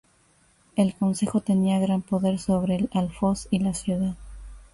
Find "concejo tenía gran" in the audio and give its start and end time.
0.95-2.01